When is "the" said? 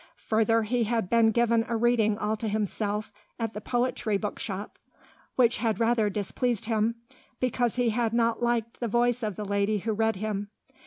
3.53-3.61, 8.79-8.87, 9.35-9.45